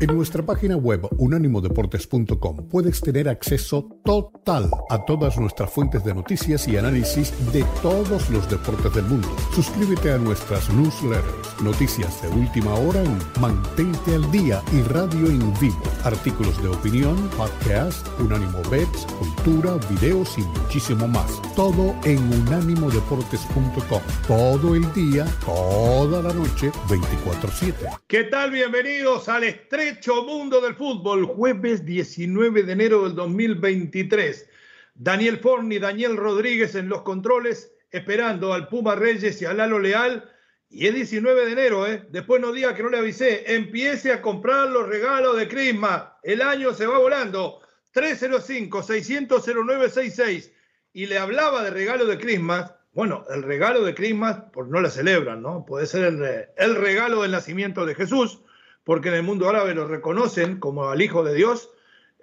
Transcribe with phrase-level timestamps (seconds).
[0.00, 6.66] En nuestra página web unánimodeportes.com puedes tener acceso total a todas nuestras fuentes de noticias
[6.68, 9.28] y análisis de todos los deportes del mundo.
[9.54, 15.52] Suscríbete a nuestras newsletters, noticias de última hora en Mantente al Día y Radio en
[15.60, 21.42] Vivo, artículos de opinión, podcast, Unánimo Bets, cultura, videos y muchísimo más.
[21.54, 24.00] Todo en unánimodeportes.com.
[24.26, 27.98] Todo el día, toda la noche, 24/7.
[28.06, 28.50] ¿Qué tal?
[28.50, 29.89] Bienvenidos al estreno
[30.24, 34.48] mundo del fútbol, jueves 19 de enero del 2023.
[34.94, 40.30] Daniel Forni, Daniel Rodríguez en los controles, esperando al Puma Reyes y al Lalo Leal.
[40.68, 42.06] Y es 19 de enero, ¿eh?
[42.10, 43.54] Después no diga que no le avisé.
[43.54, 46.18] Empiece a comprar los regalos de Crisma.
[46.22, 47.60] El año se va volando.
[47.94, 50.52] 305-600-0966.
[50.92, 52.72] Y le hablaba de regalo de Christmas.
[52.92, 55.64] Bueno, el regalo de Christmas, por no la celebran, ¿no?
[55.64, 58.42] Puede ser el regalo del nacimiento de Jesús
[58.84, 61.70] porque en el mundo árabe lo reconocen como al Hijo de Dios.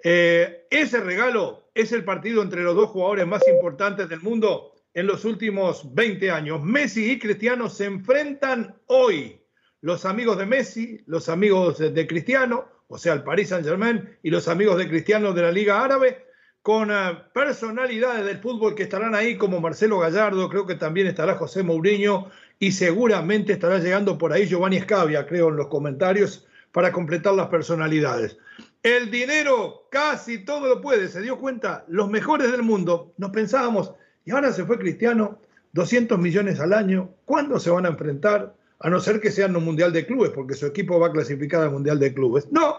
[0.04, 5.06] Eh, ese regalo es el partido entre los dos jugadores más importantes del mundo en
[5.06, 6.62] los últimos 20 años.
[6.62, 9.40] Messi y Cristiano se enfrentan hoy.
[9.80, 14.30] Los amigos de Messi, los amigos de Cristiano, o sea, el Paris Saint Germain y
[14.30, 16.26] los amigos de Cristiano de la Liga Árabe,
[16.62, 21.36] con eh, personalidades del fútbol que estarán ahí como Marcelo Gallardo, creo que también estará
[21.36, 26.47] José Mourinho y seguramente estará llegando por ahí Giovanni Escavia, creo en los comentarios,
[26.78, 28.38] para completar las personalidades.
[28.84, 33.94] El dinero casi todo lo puede, se dio cuenta, los mejores del mundo, nos pensábamos,
[34.24, 35.40] y ahora se fue Cristiano,
[35.72, 38.54] 200 millones al año, ¿cuándo se van a enfrentar?
[38.78, 41.62] A no ser que sean un Mundial de Clubes, porque su equipo va a clasificar
[41.62, 42.46] al Mundial de Clubes.
[42.52, 42.76] No,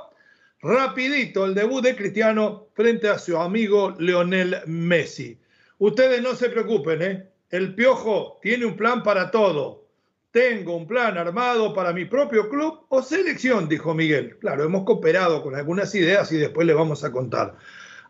[0.62, 5.38] rapidito el debut de Cristiano frente a su amigo Leonel Messi.
[5.78, 7.30] Ustedes no se preocupen, ¿eh?
[7.50, 9.89] el Piojo tiene un plan para todo.
[10.40, 14.38] Tengo un plan armado para mi propio club o selección, dijo Miguel.
[14.38, 17.58] Claro, hemos cooperado con algunas ideas y después le vamos a contar.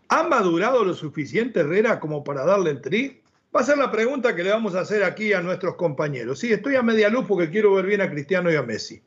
[0.09, 3.23] ¿Ha madurado lo suficiente Herrera como para darle el tri?
[3.53, 6.37] Va a ser la pregunta que le vamos a hacer aquí a nuestros compañeros.
[6.37, 9.01] Sí, estoy a media luz porque quiero ver bien a Cristiano y a Messi.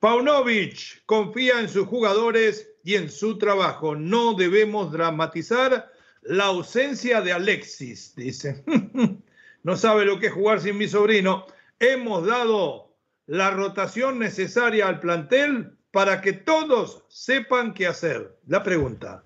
[0.00, 3.94] Paunovic confía en sus jugadores y en su trabajo.
[3.94, 8.64] No debemos dramatizar la ausencia de Alexis, dice.
[9.62, 11.46] no sabe lo que es jugar sin mi sobrino
[11.78, 18.36] hemos dado la rotación necesaria al plantel para que todos sepan qué hacer.
[18.46, 19.24] La pregunta,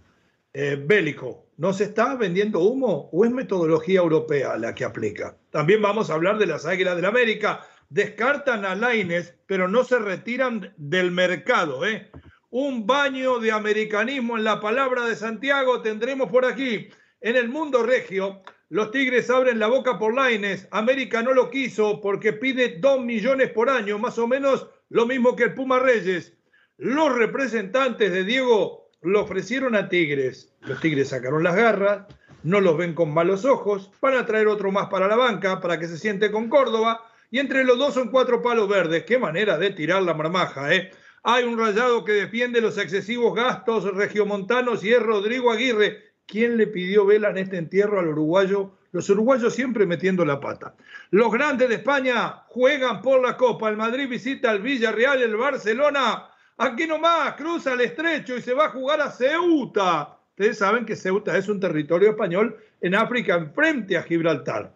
[0.52, 5.36] eh, Bélico, ¿no se está vendiendo humo o es metodología europea la que aplica?
[5.50, 7.66] También vamos a hablar de las Águilas del América.
[7.88, 11.84] Descartan a Laines, pero no se retiran del mercado.
[11.84, 12.10] ¿eh?
[12.50, 16.88] Un baño de americanismo en la palabra de Santiago tendremos por aquí.
[17.20, 20.68] En el mundo regio, los Tigres abren la boca por Laines.
[20.70, 25.34] América no lo quiso porque pide 2 millones por año, más o menos lo mismo
[25.34, 26.38] que el Puma Reyes.
[26.76, 30.54] Los representantes de Diego lo ofrecieron a Tigres.
[30.60, 32.06] Los Tigres sacaron las garras,
[32.44, 35.80] no los ven con malos ojos, van a traer otro más para la banca, para
[35.80, 37.04] que se siente con Córdoba.
[37.32, 39.02] Y entre los dos son cuatro palos verdes.
[39.02, 40.92] Qué manera de tirar la marmaja, ¿eh?
[41.24, 46.68] Hay un rayado que defiende los excesivos gastos regiomontanos y es Rodrigo Aguirre ¿Quién le
[46.68, 48.70] pidió vela en este entierro al uruguayo?
[48.92, 50.76] Los uruguayos siempre metiendo la pata.
[51.10, 53.68] Los grandes de España juegan por la Copa.
[53.68, 56.28] El Madrid visita al Villarreal, el Barcelona.
[56.56, 60.18] Aquí nomás, cruza el estrecho y se va a jugar a Ceuta.
[60.30, 64.72] Ustedes saben que Ceuta es un territorio español en África, enfrente a Gibraltar.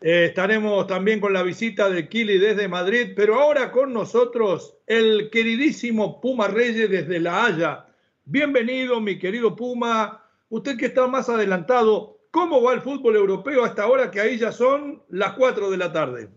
[0.00, 5.30] Eh, estaremos también con la visita de Kili desde Madrid, pero ahora con nosotros el
[5.30, 7.86] queridísimo Puma Reyes desde La Haya.
[8.24, 10.24] Bienvenido, mi querido Puma.
[10.50, 14.50] Usted que está más adelantado, ¿cómo va el fútbol europeo hasta ahora que ahí ya
[14.52, 16.30] son las 4 de la tarde?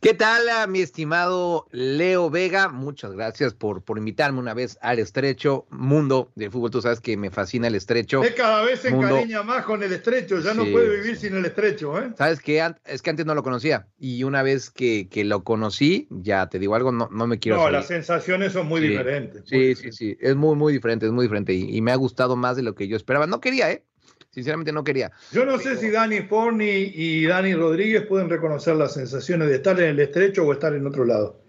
[0.00, 2.68] ¿Qué tal, ah, mi estimado Leo Vega?
[2.68, 6.70] Muchas gracias por, por invitarme una vez al estrecho mundo del fútbol.
[6.70, 8.22] Tú sabes que me fascina el estrecho.
[8.22, 11.44] Es cada vez se encariña más con el estrecho, ya no puede vivir sin el
[11.44, 11.98] estrecho.
[11.98, 12.12] ¿eh?
[12.16, 16.08] Sabes que es que antes no lo conocía y una vez que, que lo conocí,
[16.10, 17.58] ya te digo algo, no, no me quiero.
[17.58, 19.42] No, las sensaciones son muy diferentes.
[19.46, 22.36] sí, sí, sí, es muy, muy diferente, es muy diferente y, y me ha gustado
[22.36, 23.26] más de lo que yo esperaba.
[23.26, 23.84] No quería, ¿eh?
[24.34, 25.12] Sinceramente no quería.
[25.30, 29.78] Yo no sé si Dani Forni y Dani Rodríguez pueden reconocer las sensaciones de estar
[29.78, 31.40] en el estrecho o estar en otro lado.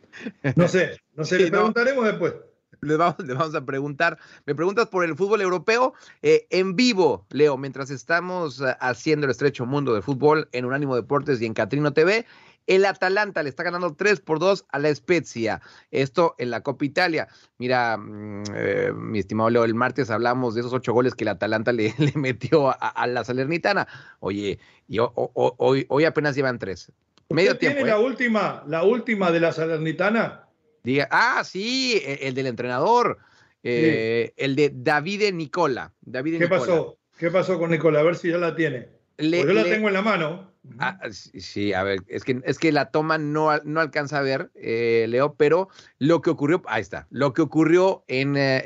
[0.56, 2.36] No sé, no sé, le preguntaremos después.
[2.82, 4.20] vamos, vamos, a preguntar.
[4.46, 9.32] Me preguntas por el fútbol europeo eh, en vivo, Leo, mientras estamos eh, haciendo el
[9.32, 12.28] estrecho mundo del fútbol en Unánimo Deportes y en Catrino TV.
[12.68, 15.62] El Atalanta le está ganando 3 por 2 a la Spezia.
[15.92, 17.28] Esto en la Copa Italia.
[17.58, 21.30] Mira, mm, eh, mi estimado Leo, el martes hablamos de esos ocho goles que el
[21.30, 23.88] Atalanta le, le metió a, la Salernitana.
[24.20, 26.92] Oye, y hoy, hoy, apenas llevan tres.
[27.30, 27.78] Medio tiempo.
[27.78, 28.04] ¿Tiene la ¿eh?
[28.04, 30.48] última, la última de la Salernitana?
[30.84, 33.20] Diga, ah, sí, e, el, del entrenador.
[33.64, 35.92] Eh, el de Davide Nicola.
[36.12, 37.00] ¿Qué pasó?
[37.18, 38.00] ¿Qué pasó con Nicola?
[38.00, 38.90] A ver si ya la tiene.
[39.18, 40.55] Pues yo la tengo en la mano.
[40.80, 44.52] Ah, sí, a ver, es que, es que la toma no, no alcanza a ver,
[44.56, 45.70] eh, Leo, pero
[46.00, 48.64] lo que ocurrió, ahí está, lo que ocurrió en, eh,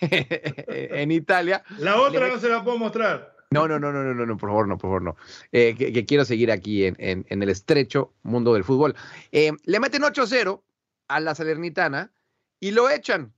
[0.00, 1.62] en, Italia.
[1.78, 3.34] La otra no se la puedo mostrar.
[3.50, 5.16] No, no, no, no, no, no, por favor, no, por favor, no.
[5.52, 8.94] Eh, que, quiero seguir aquí en, en, el estrecho mundo del fútbol.
[9.30, 10.62] le meten 8-0
[11.08, 12.12] a la Salernitana
[12.60, 13.32] y lo echan.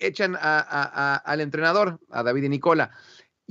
[0.00, 2.90] Echan a, al entrenador, a David y Nicola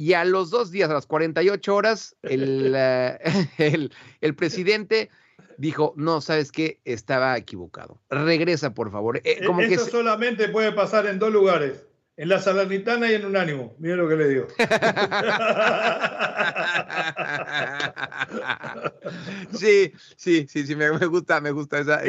[0.02, 3.20] y a los dos días, a las 48 horas, el, eh,
[3.60, 5.12] el, el presidente
[5.60, 6.80] dijo, no, ¿sabes qué?
[6.86, 8.02] Estaba equivocado.
[8.10, 9.18] Regresa, por favor.
[9.18, 11.86] Eh, e, como Eso solamente puede pasar en dos lugares.
[12.22, 13.76] En la Salernitana y en Unánimo.
[13.80, 14.46] Mira lo que le digo.
[19.58, 22.00] sí, sí, sí, sí, me, gusta, me gusta esa,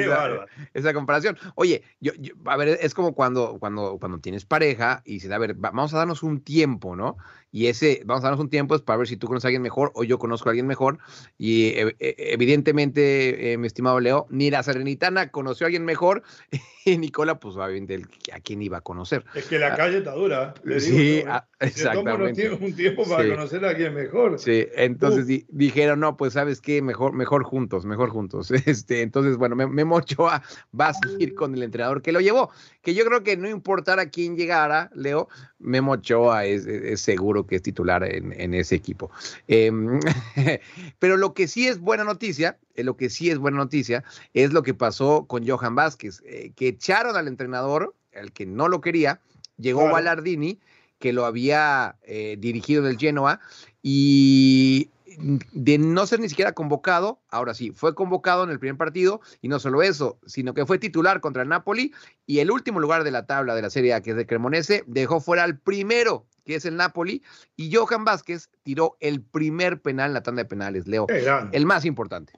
[0.75, 1.39] esa, comparación.
[1.55, 2.13] Oye, yo,
[2.45, 5.97] a ver, es como cuando, cuando, cuando tienes pareja y dices, a ver, vamos a
[5.97, 7.17] darnos un tiempo, ¿no?
[7.53, 9.61] y ese, vamos a darnos un tiempo es para ver si tú conoces a alguien
[9.61, 10.99] mejor o yo conozco a alguien mejor.
[11.37, 16.23] Y e, e, evidentemente, eh, mi estimado Leo, ni la Serenitana conoció a alguien mejor
[16.87, 19.27] y Nicola, pues obviamente, ¿a quién iba a conocer?
[19.35, 20.55] Es que la ah, calle está dura.
[20.79, 22.43] sí, ah, exactamente.
[22.43, 24.39] Se un tiempo para conocer a alguien mejor.
[24.39, 28.51] Sí, entonces dijeron, no, pues sabes qué, mejor, mejor juntos, mejor juntos.
[28.73, 30.43] Este, entonces, bueno, Memo Ochoa
[30.79, 32.51] va a seguir con el entrenador que lo llevó,
[32.81, 35.29] que yo creo que no importara quién llegara, Leo,
[35.59, 39.11] Memo Ochoa es, es seguro que es titular en, ese equipo.
[39.47, 40.01] Em,
[40.99, 44.05] pero lo que sí es buena noticia, eh, lo que sí es buena noticia,
[44.35, 48.69] es lo que pasó con Johan Vázquez, eh, que echaron al entrenador, el que no
[48.69, 49.21] lo quería,
[49.57, 50.61] llegó Ballardini,
[50.99, 53.41] que lo había eh, dirigido del Genoa,
[53.83, 54.91] y
[55.53, 59.49] de no ser ni siquiera convocado, ahora sí, fue convocado en el primer partido y
[59.49, 61.93] no solo eso, sino que fue titular contra el Napoli
[62.27, 64.85] y el último lugar de la tabla de la Serie A, que es de Cremonese,
[64.87, 67.23] dejó fuera al primero que es el Napoli,
[67.57, 71.07] y Johan Vázquez tiró el primer penal en la tanda de penales, Leo.
[71.53, 72.33] El más importante.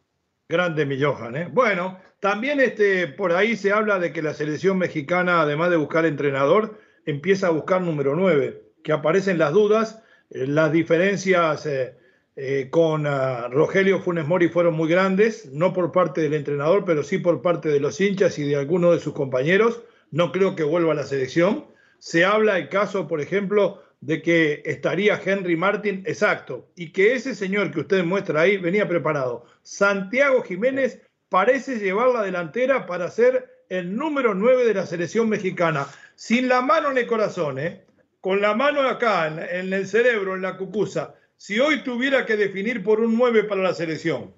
[0.49, 1.49] Grande mi Johan, ¿eh?
[1.51, 6.05] Bueno, también este, por ahí se habla de que la selección mexicana, además de buscar
[6.05, 11.97] entrenador, empieza a buscar número 9, que aparecen las dudas, eh, las diferencias eh,
[12.37, 17.03] eh, con ah, Rogelio Funes Mori fueron muy grandes, no por parte del entrenador, pero
[17.03, 19.83] sí por parte de los hinchas y de algunos de sus compañeros.
[20.11, 21.67] No creo que vuelva a la selección.
[21.99, 27.35] Se habla el caso, por ejemplo, de que estaría Henry Martin, exacto, y que ese
[27.35, 29.47] señor que usted muestra ahí venía preparado.
[29.63, 35.87] Santiago Jiménez parece llevar la delantera para ser el número 9 de la selección mexicana,
[36.15, 37.85] sin la mano en el corazón, ¿eh?
[38.21, 41.15] con la mano acá, en, el cerebro, en la cucusa.
[41.37, 44.33] Si hoy tuviera que definir por un 9 para la selección,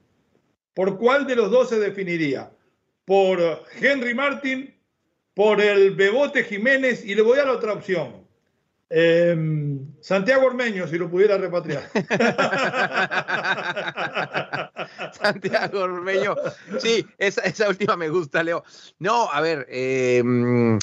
[0.75, 2.51] ¿por cuál de los dos se definiría?
[3.05, 4.75] ¿Por Henry Martin?
[5.35, 7.05] ¿Por el Bebote Jiménez?
[7.05, 8.27] Y le voy a la otra opción
[8.89, 9.76] Em,
[10.07, 11.91] Santiago Ormeño, si lo pudiera repatriar.
[15.21, 16.37] Santiago Ormeño.
[16.79, 18.63] Sí, esa, última me gusta, Leo.
[19.01, 20.79] No, a ver, em,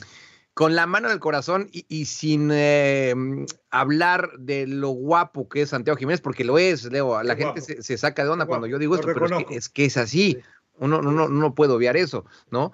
[0.54, 5.96] con la mano del corazón y, sin em, hablar de lo guapo que es Santiago
[5.96, 7.24] Jiménez, porque lo es, Leo.
[7.24, 10.38] La gente se, saca de onda cuando yo digo esto, pero es que, es así.
[10.80, 12.74] Uno no, puede obviar eso, ¿no?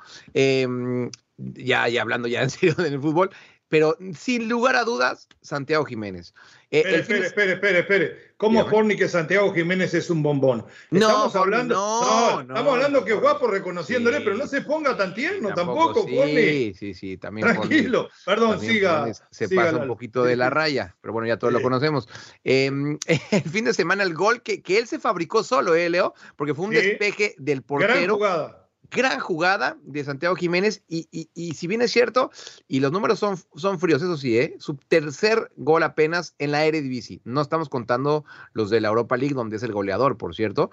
[1.37, 3.29] ya, ya hablando ya en serio del fútbol,
[3.69, 6.33] pero sin lugar a dudas, Santiago Jiménez.
[6.71, 10.65] Eh, espere, espere, espere, espere, ¿Cómo Forni que Santiago Jiménez es un bombón?
[10.91, 15.13] Estamos no, hablando, no, estamos hablando que es guapo reconociéndole, pero no se ponga tan
[15.13, 17.47] tierno tampoco, sí, Sí, sí, sí, también.
[17.47, 19.11] Tranquilo, perdón, siga.
[19.31, 22.07] se pasa un poquito de la raya, pero bueno, ya todos lo conocemos.
[22.43, 22.97] Em,
[23.31, 26.13] el fin de semana el gol que, que él se fabricó solo, ¿eh, Leo?
[26.35, 27.93] Porque fue un despeje del portero.
[27.93, 28.58] Gran jugada
[28.91, 32.31] gran jugada de Santiago Jiménez y, si bien es cierto,
[32.67, 34.55] y los números son, son fríos, eso sí, ¿eh?
[34.59, 37.21] su tercer gol apenas en la Eredivisie.
[37.23, 40.71] No estamos contando los de la Europa League, donde es el goleador, por cierto.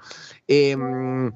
[0.48, 1.32] Em,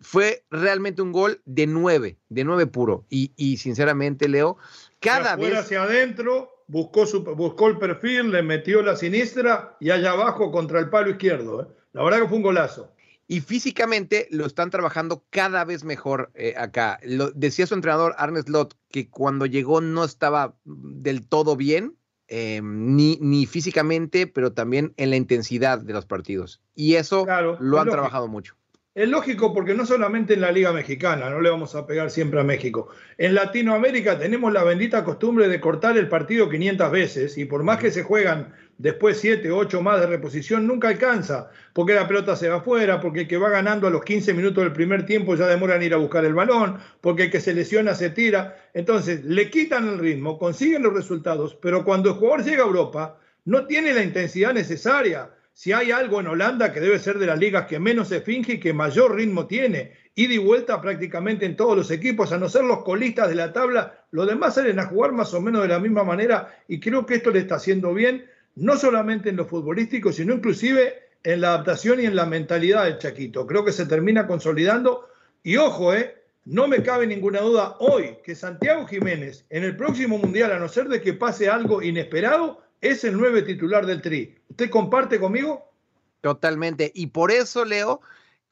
[0.00, 3.04] fue realmente un gol de nueve, de nueve puro.
[3.08, 4.58] Y, sinceramente, Leo,
[5.00, 5.56] cada vez...
[5.56, 10.80] hacia adentro, buscó, su, buscó el perfil, le metió la siniestra y allá abajo contra
[10.80, 11.62] el palo izquierdo.
[11.62, 11.66] ¿eh?
[11.92, 12.93] La verdad que fue un golazo.
[13.26, 16.98] Y físicamente lo están trabajando cada vez mejor eh, acá.
[17.02, 21.96] Lo, decía su entrenador Arne Slot que cuando llegó no estaba del todo bien,
[22.28, 26.62] eh, ni, ni, físicamente, pero también en la intensidad de los partidos.
[26.74, 27.26] Y eso
[27.60, 28.56] lo han trabajado mucho.
[28.94, 32.38] Es lógico porque no solamente en la Liga Mexicana, no le vamos a pegar siempre
[32.38, 32.90] a México.
[33.18, 37.78] En Latinoamérica tenemos la bendita costumbre de cortar el partido 500 veces y por más
[37.78, 42.48] que se juegan después 7, 8 más de reposición, nunca alcanza, porque la pelota se
[42.48, 45.48] va afuera, porque el que va ganando a los 15 minutos del primer tiempo ya
[45.48, 48.56] demora en ir a buscar el balón, porque el que se lesiona se tira.
[48.74, 53.18] Entonces, le quitan el ritmo, consiguen los resultados, pero cuando el jugador llega a Europa,
[53.44, 57.38] no tiene la intensidad necesaria si hay algo en Holanda que debe ser de las
[57.38, 61.56] ligas que menos se finge y que mayor ritmo tiene, ida y vuelta prácticamente en
[61.56, 64.86] todos los equipos, a no ser los colistas de la tabla, los demás salen a
[64.86, 67.94] jugar más o menos de la misma manera y creo que esto le está haciendo
[67.94, 72.84] bien, no solamente en lo futbolístico, sino inclusive en la adaptación y en la mentalidad
[72.84, 73.46] del Chaquito.
[73.46, 75.08] Creo que se termina consolidando
[75.44, 80.18] y ojo, eh, no me cabe ninguna duda hoy que Santiago Jiménez en el próximo
[80.18, 84.36] Mundial, a no ser de que pase algo inesperado, es el nueve titular del Tri.
[84.50, 85.72] ¿Usted comparte conmigo?
[86.20, 86.92] Totalmente.
[86.94, 88.02] Y por eso, Leo,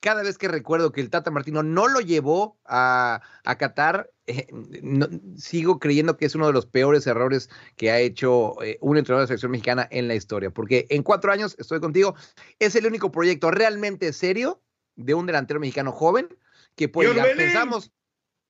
[0.01, 4.47] cada vez que recuerdo que el Tata Martino no lo llevó a, Qatar, eh,
[5.37, 9.21] sigo creyendo que es uno de los peores errores que ha hecho eh, un entrenador
[9.21, 10.51] de la selección mexicana en la historia.
[10.51, 12.15] Porque en cuatro años, estoy contigo,
[12.59, 14.63] es el único proyecto realmente serio
[14.97, 16.29] de un delantero mexicano joven
[16.75, 17.93] que pues pensamos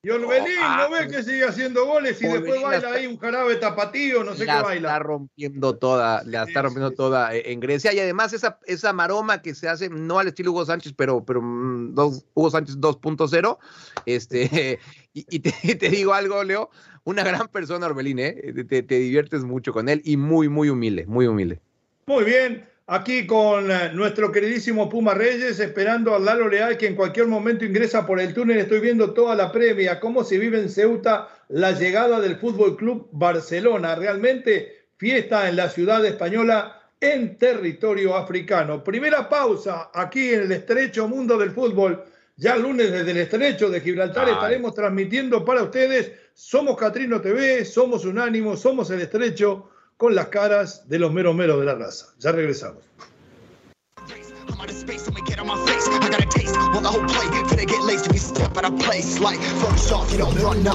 [0.04, 4.24] y Orbelín, ¿no ves que sigue haciendo goles y después baila ahí un jarabe tapatío,
[4.24, 4.88] no sé qué baila?
[4.88, 7.92] está rompiendo toda, la está rompiendo toda en Grecia.
[7.92, 11.40] Y además esa, esa maroma que se hace, no al estilo Hugo Sánchez, pero, pero
[11.40, 13.58] mm, dos, Hugo Sánchez 2.0.
[14.04, 14.80] Este,
[15.14, 16.70] y, te, digo algo, Leo,
[17.04, 18.34] una gran persona, Orbelín, ¿eh?
[18.68, 21.60] te, te diviertes mucho con él y muy, muy humilde, muy humilde.
[22.06, 26.94] Muy bien aquí con eh, nuestro queridísimo Puma Reyes, esperando a Lalo Leal, que en
[26.94, 28.58] cualquier momento ingresa por el túnel.
[28.58, 33.08] Estoy viendo toda la previa, cómo se vive en Ceuta la llegada del Fútbol Club
[33.12, 33.94] Barcelona.
[33.94, 38.84] Realmente fiesta en la ciudad española en territorio africano.
[38.84, 42.04] Primera pausa aquí en el estrecho mundo del fútbol.
[42.36, 46.12] Ya el lunes desde el estrecho de Gibraltar estaremos transmitiendo para ustedes.
[46.34, 49.71] Somos Catrino TV, somos Unánimo, somos el estrecho
[50.02, 52.06] con las caras de los meros meros de la raza.
[52.18, 52.82] Ya regresamos.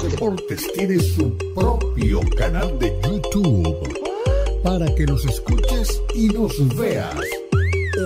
[0.02, 7.14] Deportes tiene su propio canal de YouTube para que nos escuches y nos veas.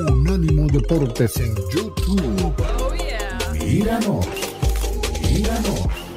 [0.09, 2.55] Unánimo Deportes en YouTube.
[3.63, 4.25] Míranos,
[5.21, 6.10] míranos.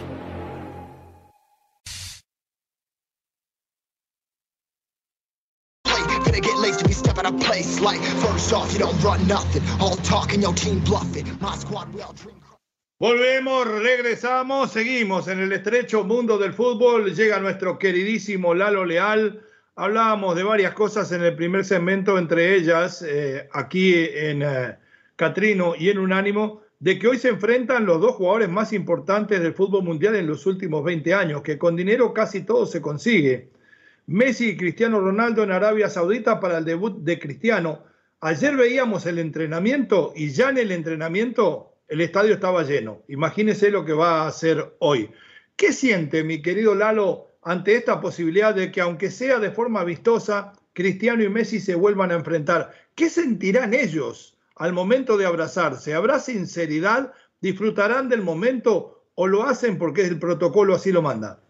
[12.98, 17.14] Volvemos, regresamos, seguimos en el estrecho mundo del fútbol.
[17.14, 19.40] Llega nuestro queridísimo Lalo Leal.
[19.74, 24.76] Hablábamos de varias cosas en el primer segmento, entre ellas eh, aquí en eh,
[25.16, 29.54] Catrino y en Unánimo, de que hoy se enfrentan los dos jugadores más importantes del
[29.54, 33.48] fútbol mundial en los últimos 20 años, que con dinero casi todo se consigue.
[34.06, 37.84] Messi y Cristiano Ronaldo en Arabia Saudita para el debut de Cristiano.
[38.20, 43.02] Ayer veíamos el entrenamiento y ya en el entrenamiento el estadio estaba lleno.
[43.08, 45.10] Imagínese lo que va a hacer hoy.
[45.56, 50.52] ¿Qué siente, mi querido Lalo, ante esta posibilidad de que, aunque sea de forma vistosa,
[50.74, 52.72] Cristiano y Messi se vuelvan a enfrentar?
[52.94, 55.94] ¿Qué sentirán ellos al momento de abrazarse?
[55.94, 57.14] ¿Habrá sinceridad?
[57.40, 61.43] ¿Disfrutarán del momento o lo hacen porque el protocolo así lo manda?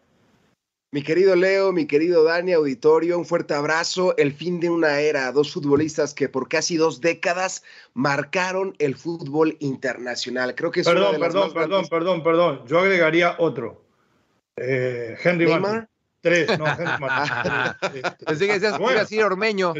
[0.94, 4.16] Mi querido Leo, mi querido Dani, auditorio, un fuerte abrazo.
[4.16, 9.56] El fin de una era, dos futbolistas que por casi dos décadas marcaron el fútbol
[9.58, 10.54] internacional.
[10.54, 12.62] Creo que es perdón, perdón, perdón, perdón, perdón.
[12.68, 13.82] Yo agregaría otro.
[14.54, 15.88] Eh, Henry Neymar.
[16.20, 16.84] Tres, no, Henry
[18.24, 19.74] Pensé que decías bueno, así Ormeño.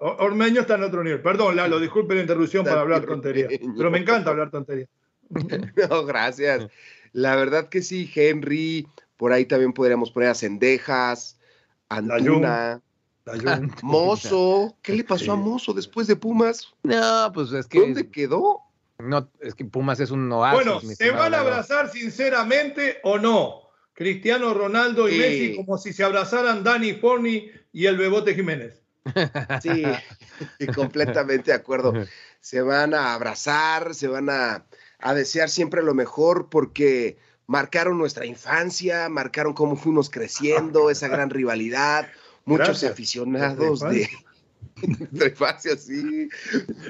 [0.00, 1.22] Ormeño está en otro nivel.
[1.22, 3.46] Perdón, Lalo, disculpe la interrupción para hablar tontería.
[3.76, 4.88] Pero me encanta hablar tontería.
[5.90, 6.66] no, gracias.
[7.12, 11.38] La verdad que sí, Henry, por ahí también podríamos poner a Cendejas,
[11.88, 12.80] Antuna,
[13.82, 14.76] Mozo.
[14.82, 16.72] ¿Qué le pasó a Mozo después de Pumas?
[16.82, 17.80] No, pues es que.
[17.80, 18.60] ¿Dónde quedó?
[18.98, 20.64] No, es que Pumas es un oasis.
[20.64, 23.64] Bueno, ¿se van a abrazar sinceramente o no?
[23.92, 28.82] Cristiano Ronaldo y Messi, como si se abrazaran Dani Forni y el Bebote Jiménez.
[29.62, 29.84] Sí,
[30.74, 31.92] completamente de acuerdo.
[32.40, 34.66] Se van a abrazar, se van a,
[34.98, 41.30] a desear siempre lo mejor porque marcaron nuestra infancia, marcaron cómo fuimos creciendo, esa gran
[41.30, 42.08] rivalidad,
[42.44, 44.08] muchos aficionados de,
[45.18, 46.28] Trefacio, sí.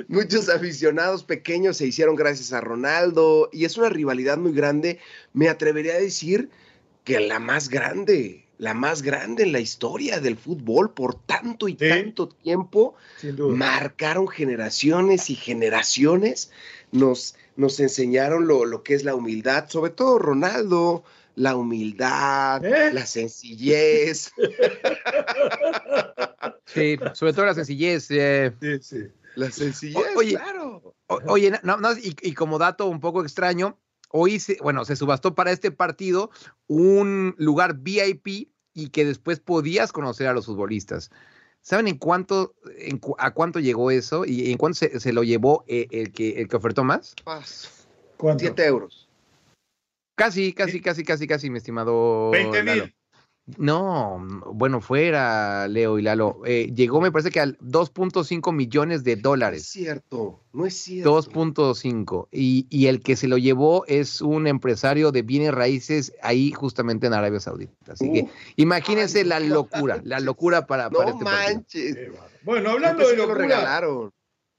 [0.09, 4.99] Muchos aficionados pequeños se hicieron gracias a Ronaldo y es una rivalidad muy grande.
[5.33, 6.51] Me atrevería a decir
[7.05, 11.75] que la más grande, la más grande en la historia del fútbol por tanto y
[11.75, 12.95] tanto tiempo.
[13.39, 16.51] Marcaron generaciones y generaciones.
[16.91, 21.05] Nos, nos enseñaron lo, lo que es la humildad, sobre todo Ronaldo
[21.37, 22.93] la humildad, ¿Eh?
[22.93, 24.33] la sencillez.
[26.67, 28.11] Sí, sobre todo la sencillez.
[28.11, 28.53] Eh.
[28.61, 29.07] Sí, sí.
[29.37, 30.97] La sencillez, oye, claro.
[31.07, 33.79] oye, no, no, y, como dato un poco extraño,
[34.11, 36.31] hoy, se, bueno, se subastó para este partido
[36.67, 41.11] un lugar VIP y que después podías conocer a los futbolistas.
[41.65, 42.55] ¿Saben en cuánto,
[43.17, 46.57] a cuánto llegó eso y en cuánto se, lo llevó eh, el, que, el que
[46.57, 47.15] ofertó más?
[48.19, 48.41] ¿Cuánto?
[48.41, 49.09] Siete euros.
[50.15, 52.31] Casi, casi, casi, casi, casi, mi estimado.
[52.33, 52.95] 20 mil.
[53.59, 56.41] No, bueno, fuera, Leo y Lalo.
[56.47, 59.61] Eh, llegó, me parece que al 2.5 millones de dólares.
[59.61, 61.23] No es cierto, no es cierto.
[61.23, 62.29] 2.5.
[62.33, 67.07] Y, y, el que se lo llevó es un empresario de bienes raíces ahí justamente
[67.07, 67.93] en Arabia Saudita.
[67.93, 71.99] Así que imagínense la locura, la locura para, no este manches.
[72.45, 73.83] Bueno, hablando de locuras.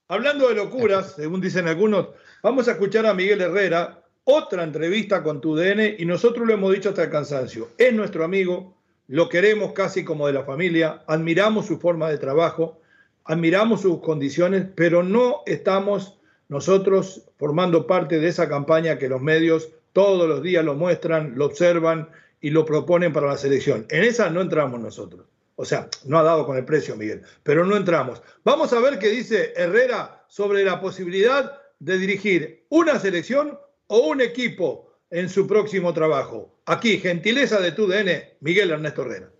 [0.08, 5.40] Hablando de locuras, según dicen algunos, vamos a escuchar a Miguel Herrera otra entrevista con
[5.40, 7.70] tu DN y nosotros lo hemos dicho hasta el cansancio.
[7.78, 8.75] Es nuestro amigo,
[9.08, 12.80] lo queremos casi como de la familia, admiramos su forma de trabajo,
[13.24, 19.70] admiramos sus condiciones, pero no estamos nosotros formando parte de esa campaña que los medios
[19.92, 22.10] todos los días lo muestran, lo observan
[22.40, 23.86] y lo proponen para la selección.
[23.88, 25.26] En esa no entramos nosotros.
[25.56, 28.22] O sea, no ha dado con el precio, Miguel, pero no entramos.
[28.44, 34.20] Vamos a ver qué dice Herrera sobre la posibilidad de dirigir una selección o un
[34.20, 36.60] equipo en su próximo trabajo.
[36.66, 39.30] Aquí, gentileza de tu DN, Miguel Ernesto Herrera.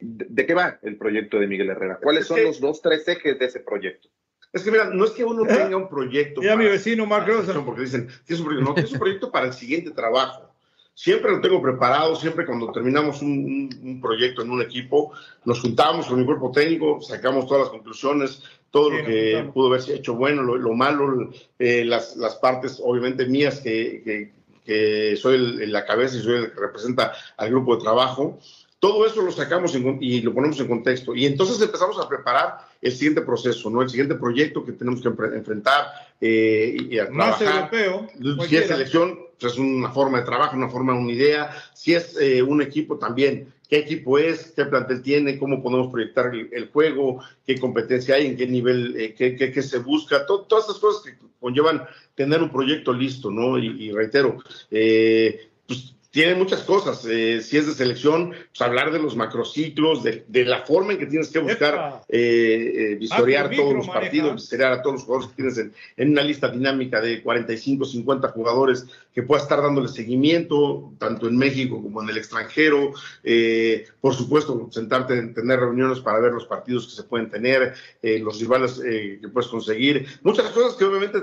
[0.00, 1.98] ¿De qué va el proyecto de Miguel Herrera?
[2.02, 4.08] ¿Cuáles son los dos, tres ejes de ese proyecto?
[4.52, 5.48] Es que mira, no es que uno ¿Eh?
[5.54, 6.40] tenga un proyecto.
[6.40, 7.26] Mira mi vecino Mark
[7.64, 8.74] Porque dicen, es un proyecto?
[8.74, 10.54] No, es un proyecto para el siguiente trabajo.
[10.94, 15.12] Siempre lo tengo preparado, siempre cuando terminamos un, proyecto en un equipo,
[15.44, 19.96] nos juntamos con mi cuerpo técnico, sacamos todas las conclusiones, todo lo que pudo haberse
[19.96, 24.32] hecho bueno, lo, malo, eh, las, las, partes obviamente mías que, que,
[24.64, 28.38] soy la cabeza y soy el que representa al grupo de trabajo.
[28.84, 31.14] Todo eso lo sacamos y lo ponemos en contexto.
[31.14, 33.80] Y entonces empezamos a preparar el siguiente proceso, ¿no?
[33.80, 35.86] El siguiente proyecto que tenemos que enfrentar
[36.20, 38.06] eh, y, a Más europeo.
[38.46, 41.50] Si es selección, pues es una forma de trabajo, una forma, una idea.
[41.72, 46.34] Si es eh, un equipo también, qué equipo es, qué plantel tiene, cómo podemos proyectar
[46.34, 50.78] el, juego, qué competencia hay, en qué nivel, eh, qué, qué, se busca, todas estas
[50.78, 53.58] cosas que conllevan tener un proyecto listo, ¿no?
[53.58, 54.38] Y, reitero,
[54.70, 57.04] eh, pues tiene muchas cosas.
[57.10, 60.98] Eh, si es de selección, pues hablar de los macrociclos, de, de la forma en
[61.00, 65.30] que tienes que buscar eh, eh visorear todos los partidos, visorear a todos los jugadores
[65.30, 70.92] que tienes en, una lista dinámica de 45, 50 jugadores que pueda estar dándole seguimiento,
[70.98, 72.92] tanto en México como en el extranjero.
[73.24, 77.74] Eh, por supuesto, sentarte en tener reuniones para ver los partidos que se pueden tener,
[78.02, 80.06] los rivales que puedes conseguir.
[80.22, 81.18] Muchas cosas que obviamente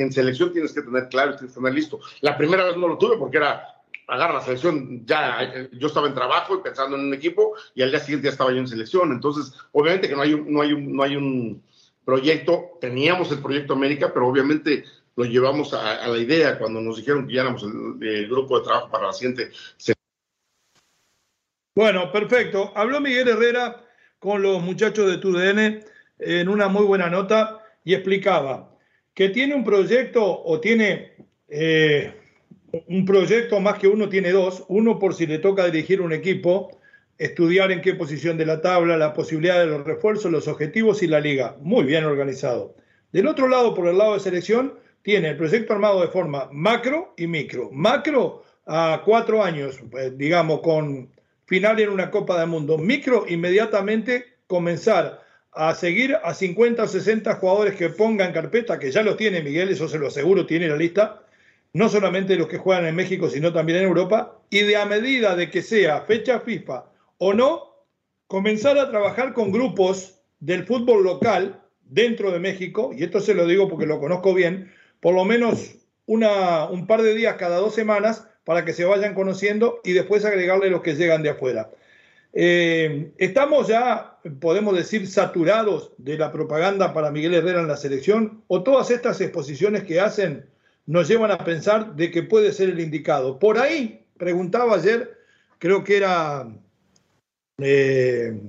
[0.00, 1.98] en selección tienes que tener claro, tienes que tener listo.
[2.20, 3.75] La primera vez no lo tuve porque era
[4.06, 7.82] agarra la selección, ya eh, yo estaba en trabajo y pensando en un equipo y
[7.82, 9.12] al día siguiente ya estaba yo en selección.
[9.12, 11.62] Entonces, obviamente que no hay un, no hay no hay un
[12.04, 14.84] proyecto, teníamos el proyecto América, pero obviamente
[15.16, 18.90] lo llevamos a, la idea cuando nos dijeron que ya éramos el, grupo de trabajo
[18.90, 19.50] para la siguiente.
[21.74, 22.72] Bueno, perfecto.
[22.74, 23.84] Habló Miguel Herrera
[24.18, 25.84] con los muchachos de TUDN
[26.18, 28.70] en una muy buena nota y explicaba
[29.14, 31.16] que tiene un proyecto o tiene
[31.48, 32.14] eh,
[32.86, 36.80] un proyecto más que uno tiene dos, uno por si le toca dirigir un equipo,
[37.18, 41.06] estudiar en qué posición de la tabla, la posibilidad de los refuerzos, los objetivos y
[41.06, 42.74] la liga, muy bien organizado.
[43.12, 47.14] Del otro lado, por el lado de selección, tiene el proyecto armado de forma macro
[47.16, 47.70] y micro.
[47.72, 51.10] Macro a cuatro años, pues, digamos, con
[51.46, 52.76] final en una Copa del Mundo.
[52.76, 59.02] Micro, inmediatamente comenzar a seguir a 50 o 60 jugadores que pongan carpeta, que ya
[59.02, 61.22] lo tiene Miguel, eso se lo aseguro, tiene la lista,
[61.76, 65.36] no solamente los que juegan en México, sino también en Europa, y de a medida
[65.36, 66.86] de que sea fecha FIFA
[67.18, 67.74] o no,
[68.28, 73.46] comenzar a trabajar con grupos del fútbol local dentro de México, y esto se lo
[73.46, 75.74] digo porque lo conozco bien, por lo menos
[76.06, 80.24] una, un par de días cada dos semanas para que se vayan conociendo y después
[80.24, 81.70] agregarle los que llegan de afuera.
[82.32, 88.44] Eh, estamos ya, podemos decir, saturados de la propaganda para Miguel Herrera en la selección,
[88.46, 90.55] o todas estas exposiciones que hacen
[90.86, 93.38] nos llevan a pensar de que puede ser el indicado.
[93.38, 95.18] Por ahí, preguntaba ayer,
[95.58, 96.48] creo que era
[97.58, 98.40] eh,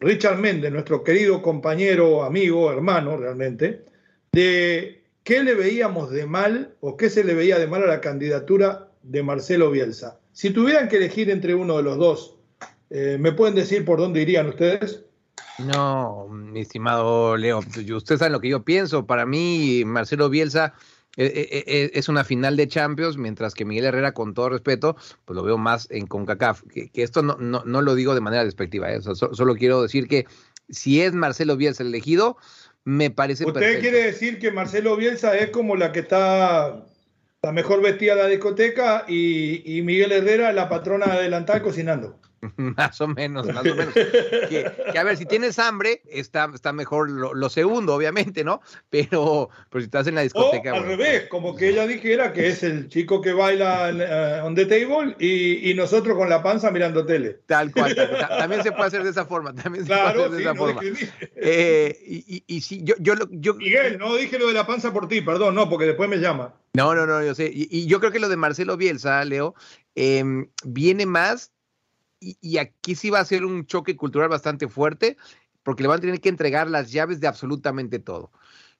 [0.00, 3.84] Richard Méndez, nuestro querido compañero, amigo, hermano realmente,
[4.32, 8.00] de qué le veíamos de mal o qué se le veía de mal a la
[8.00, 10.18] candidatura de Marcelo Bielsa.
[10.32, 12.36] Si tuvieran que elegir entre uno de los dos,
[12.90, 15.04] eh, ¿me pueden decir por dónde irían ustedes?
[15.58, 19.06] No, mi estimado Leo, usted sabe lo que yo pienso.
[19.06, 20.74] Para mí, Marcelo Bielsa
[21.16, 25.58] es una final de Champions, mientras que Miguel Herrera, con todo respeto, pues lo veo
[25.58, 26.62] más en CONCACAF.
[26.72, 30.26] Que, esto no, no, lo digo de manera despectiva, solo quiero decir que
[30.68, 32.36] si es Marcelo Bielsa el elegido,
[32.84, 36.84] me parece ¿Usted quiere decir que Marcelo Bielsa es como la que está
[37.42, 42.18] la mejor vestida de la discoteca y, y Miguel Herrera la patrona adelantada cocinando?
[42.56, 43.94] más o menos, más o menos.
[43.94, 48.60] Que, a ver, si tienes hambre, está, está mejor lo, segundo, obviamente, ¿no?
[48.90, 50.72] Pero, pero si estás en la discoteca.
[50.72, 54.66] al revés, como que ella dijera que es el chico que baila eh, on the
[54.66, 57.40] table y, y, nosotros con la panza mirando tele.
[57.46, 57.94] Tal cual,
[58.28, 59.54] también se puede hacer de esa forma.
[59.54, 60.80] También se puede hacer de esa forma.
[61.36, 63.54] Eh, y, y, sí, yo, yo, yo.
[63.54, 66.54] Miguel, no dije lo de la panza por ti, perdón, no, porque después me llama.
[66.74, 67.50] No, no, no, yo sé.
[67.52, 69.54] Y, yo creo que lo de Marcelo Bielsa, Leo,
[69.94, 71.52] em, viene más
[72.40, 75.16] y, aquí sí va a ser un choque cultural bastante fuerte,
[75.62, 78.30] porque le van a tener que entregar las llaves de absolutamente todo.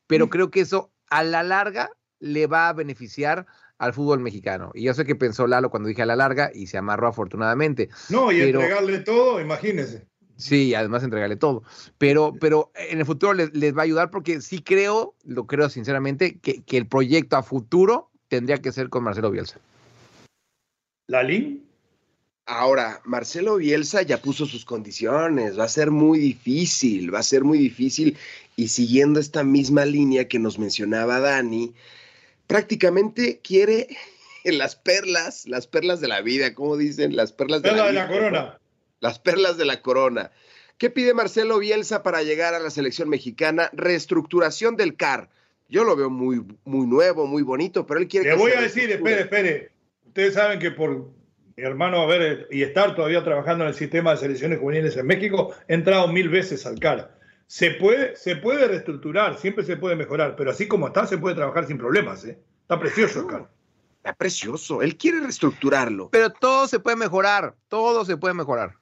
[0.06, 0.28] Pero mm.
[0.30, 3.46] creo que eso a la larga le va a beneficiar
[3.78, 4.70] al fútbol mexicano.
[4.74, 7.88] Y yo sé que pensó Lalo cuando dije a la larga y se amarró afortunadamente.
[8.08, 10.06] No, y entregarle todo, imagínese.
[10.36, 11.62] Sí, además entregarle todo.
[11.98, 16.38] Pero, pero en el futuro les, va a ayudar porque sí creo, lo creo sinceramente,
[16.38, 19.60] que, que el proyecto a futuro tendría que ser con Marcelo Bielsa.
[21.06, 21.64] ¿Lalín?
[22.46, 27.42] Ahora, Marcelo Bielsa ya puso sus condiciones, va a ser muy difícil, va a ser
[27.42, 28.18] muy difícil.
[28.54, 31.74] Y siguiendo esta misma línea que nos mencionaba Dani,
[32.46, 33.88] prácticamente quiere
[34.44, 37.16] las perlas, las perlas de la vida, ¿cómo dicen?
[37.16, 38.58] Las perlas de, la, de la corona.
[39.00, 40.30] Las perlas de la corona.
[40.76, 43.70] ¿Qué pide Marcelo Bielsa para llegar a la selección mexicana?
[43.72, 45.30] Reestructuración del CAR.
[45.68, 48.30] Yo lo veo muy, muy nuevo, muy bonito, pero él quiere...
[48.30, 49.70] Le voy a decir, espere, espere.
[50.06, 51.10] Ustedes saben que por
[51.56, 55.06] mi hermano, a ver, y estar todavía trabajando en el sistema de selecciones juveniles en
[55.06, 57.16] México, he entrado mil veces al CAR.
[57.46, 61.36] Se puede, se puede reestructurar, siempre se puede mejorar, pero así como está, se puede
[61.36, 62.24] trabajar sin problemas.
[62.24, 62.38] ¿eh?
[62.62, 63.50] Está precioso el CAR.
[63.98, 64.82] Está precioso.
[64.82, 66.10] Él quiere reestructurarlo.
[66.10, 67.54] Pero todo se puede mejorar.
[67.68, 68.74] Todo se puede mejorar.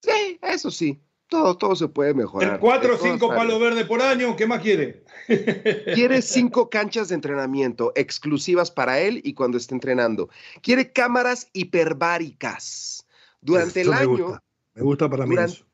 [0.00, 1.00] Sí, eso sí.
[1.28, 2.60] Todo, todo se puede mejorar.
[2.60, 5.04] cuatro o cinco palos verdes por año, ¿qué más quiere?
[5.94, 10.28] Quiere cinco canchas de entrenamiento exclusivas para él y cuando esté entrenando.
[10.62, 13.06] Quiere cámaras hiperbáricas.
[13.40, 14.40] Durante el año.
[14.74, 15.64] Me gusta para mí eso.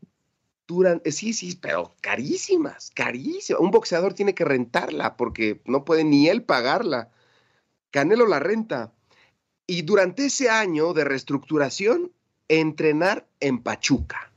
[0.67, 3.61] Durante, sí, sí, pero carísimas, carísimas.
[3.61, 7.11] Un boxeador tiene que rentarla porque no puede ni él pagarla.
[7.91, 8.93] Canelo la renta.
[9.67, 12.12] Y durante ese año de reestructuración,
[12.49, 14.32] entrenar en Pachuca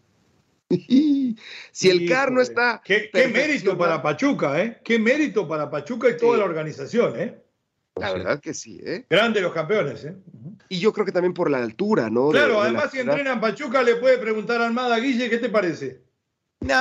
[1.72, 2.82] si el CAR no está.
[2.84, 4.80] Qué, mérito para Pachuca, ¿eh?
[4.84, 7.42] Qué mérito para Pachuca y toda la organización, ¿eh?
[7.96, 9.06] La verdad que sí, ¿eh?
[9.10, 10.16] Grande los campeones, ¿eh?
[10.68, 12.30] Y yo creo que también por la altura, ¿no?
[12.30, 16.02] Claro, además, si entrena en Pachuca, le puede preguntar a Almada Guille, ¿qué te parece?
[16.60, 16.78] No,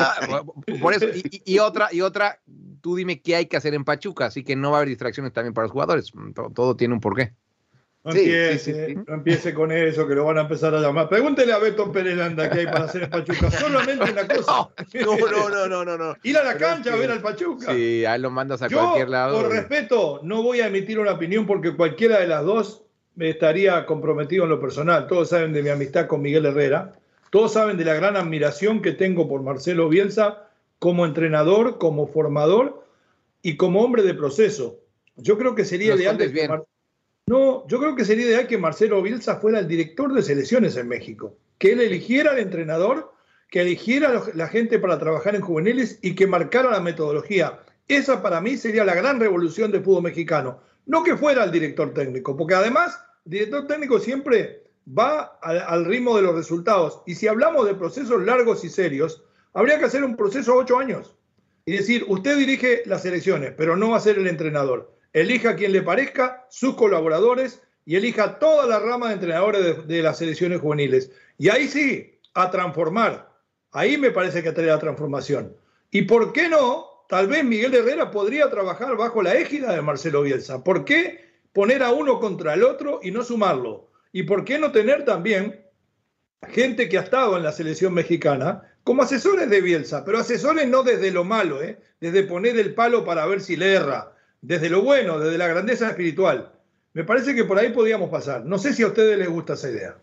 [0.80, 1.06] por eso.
[1.44, 2.40] Y, otra, y otra,
[2.80, 5.32] tú dime qué hay que hacer en Pachuca, así que no va a haber distracciones
[5.32, 6.12] también para los jugadores.
[6.54, 7.34] todo tiene un porqué.
[8.04, 11.08] No, empiece, no empiece con eso, que lo van a empezar a llamar.
[11.08, 13.50] Pregúntele a Beto Perelanda qué hay para hacer en Pachuca.
[13.50, 14.68] Solamente una cosa.
[14.94, 16.14] No, no, no, no, no.
[16.22, 17.72] Ir a la cancha a ver al Pachuca.
[17.72, 19.40] Sí, ahí lo mandas a cualquier lado.
[19.40, 23.86] Por respeto, no voy a emitir una opinión porque cualquiera de las dos me estaría
[23.86, 25.06] comprometido en lo personal.
[25.06, 26.98] Todos saben de mi amistad con Miguel Herrera.
[27.30, 32.84] Todos saben de la gran admiración que tengo por Marcelo Bielsa como entrenador, como formador
[33.40, 34.80] y como hombre de proceso.
[35.16, 36.28] Yo creo que sería ideal que
[37.26, 40.88] no, yo creo que sería ideal que Marcelo Bielsa fuera el director de selecciones en
[40.88, 43.14] México, que él eligiera al entrenador,
[43.50, 47.60] que eligiera la gente para trabajar en juveniles y que marcara la metodología.
[47.88, 50.60] Esa para mí sería la gran revolución del fútbol mexicano.
[50.84, 56.16] No que fuera el director técnico, porque además el director técnico siempre va al, ritmo
[56.16, 57.00] de los resultados.
[57.06, 59.22] Y si hablamos de procesos largos y serios,
[59.54, 61.14] habría que hacer un proceso a ocho años.
[61.64, 65.56] Y decir, usted dirige las selecciones, pero no va a ser el entrenador elija a
[65.56, 70.60] quien le parezca, sus colaboradores y elija toda la rama de entrenadores de, las selecciones
[70.60, 71.10] juveniles.
[71.38, 73.32] Y ahí sí, a transformar.
[73.70, 75.56] Ahí me parece que trae la transformación.
[75.90, 77.06] ¿Y por qué no?
[77.08, 80.64] Tal vez Miguel Herrera podría trabajar bajo la égida de Marcelo Bielsa.
[80.64, 83.90] ¿Por qué poner a uno contra el otro y no sumarlo?
[84.10, 85.64] ¿Y por qué no tener también
[86.48, 90.04] gente que ha estado en la selección mexicana como asesores de Bielsa?
[90.04, 91.78] Pero asesores no desde lo malo, ¿eh?
[92.00, 94.13] desde poner el palo para ver si le erra,
[94.44, 96.52] desde lo bueno, desde la grandeza espiritual.
[96.92, 98.44] Me parece que por ahí podíamos pasar.
[98.44, 99.96] No sé si a ustedes les gusta esa idea.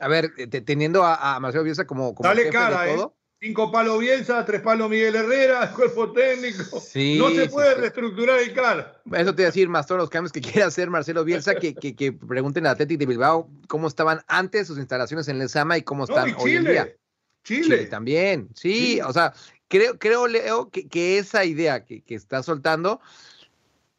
[0.00, 0.32] A ver,
[0.64, 3.14] teniendo a, Marcelo Bielsa como, como Dale cara, de todo.
[3.38, 6.64] cinco palos Bielsa, tres palos Miguel Herrera, cuerpo técnico.
[6.72, 9.02] no se puede reestructurar el CAR.
[9.12, 11.74] Eso te voy a decir más todos los cambios que quiera hacer Marcelo Bielsa, que,
[11.74, 16.04] que, pregunten a Atlético de Bilbao cómo estaban antes sus instalaciones en Lezama y cómo
[16.04, 16.96] están hoy en día.
[17.44, 17.86] Chile.
[17.86, 19.32] también, sí, o sea,
[19.68, 23.00] creo, creo Leo, que, que esa idea que, que está soltando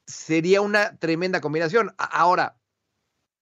[0.06, 1.92] sería una tremenda combinación.
[1.98, 2.56] Ahora,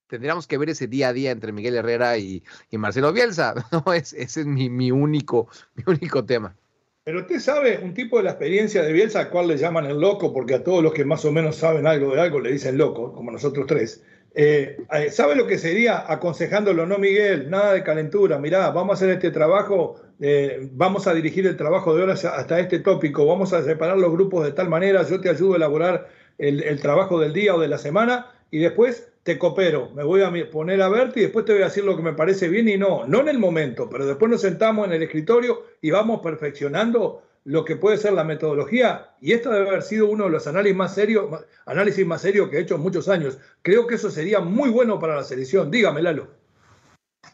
[0.07, 3.53] tendríamos que ver ese día a día entre Miguel Herrera y, Marcelo Bielsa.
[3.95, 6.55] ese es mi, único, mi único tema.
[7.03, 9.99] Pero usted sabe, un tipo de la experiencia de Bielsa, al cual le llaman el
[9.99, 12.77] loco, porque a todos los que más o menos saben algo de algo le dicen
[12.77, 14.03] loco, como nosotros tres.
[14.35, 16.85] Eh, eh, ¿Sabe lo que sería aconsejándolo?
[16.85, 18.37] No, Miguel, nada de calentura.
[18.37, 22.59] Mirá, vamos a hacer este trabajo, eh, vamos a dirigir el trabajo de horas hasta
[22.59, 26.09] este tópico, vamos a separar los grupos de tal manera, yo te ayudo a elaborar
[26.39, 30.23] el, el trabajo del día o de la semana y después te coopero, me voy
[30.23, 32.67] a poner a verte y después te voy a decir lo que me parece bien
[32.67, 36.21] y no, no en el momento, pero después nos sentamos en el escritorio y vamos
[36.21, 40.47] perfeccionando lo que puede ser la metodología y esto debe haber sido uno de los
[40.47, 43.37] análisis más serios, análisis más serios que he hecho en muchos años.
[43.61, 45.69] Creo que eso sería muy bueno para la selección.
[45.69, 46.27] Dígame, Lalo.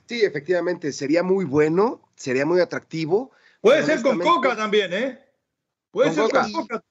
[0.08, 3.32] Sí, efectivamente, sería muy bueno, sería muy atractivo.
[3.62, 5.20] Puede ser con Coca también, ¿eh?
[5.92, 6.84] Puede ser con Coca.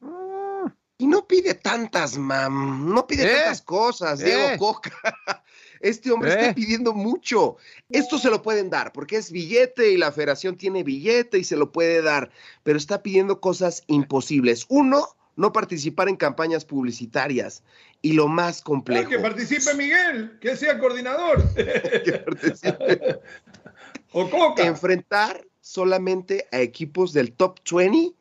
[0.96, 3.34] Y no pide tantas, mam, no pide ¿Eh?
[3.34, 4.58] tantas cosas, Diego ¿Eh?
[4.58, 4.92] Coca.
[5.80, 6.54] Este hombre está ¿Eh?
[6.54, 7.58] pidiendo mucho.
[7.90, 11.56] Esto se lo pueden dar porque es billete y la federación tiene billete y se
[11.56, 12.30] lo puede dar,
[12.62, 14.64] pero está pidiendo cosas imposibles.
[14.70, 17.62] Uno, no participar en campañas publicitarias.
[18.00, 19.10] Y lo más complejo.
[19.10, 21.54] que participe Miguel, que sea coordinador.
[21.54, 23.20] que participe.
[24.12, 24.64] o Coca.
[24.64, 28.14] Enfrentar solamente a equipos del top 20